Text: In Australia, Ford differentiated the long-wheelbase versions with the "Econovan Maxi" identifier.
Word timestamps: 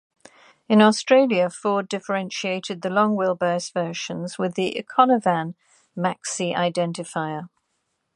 In 0.67 0.81
Australia, 0.81 1.47
Ford 1.51 1.87
differentiated 1.87 2.81
the 2.81 2.89
long-wheelbase 2.89 3.71
versions 3.71 4.39
with 4.39 4.55
the 4.55 4.75
"Econovan 4.75 5.53
Maxi" 5.95 6.55
identifier. 6.55 7.49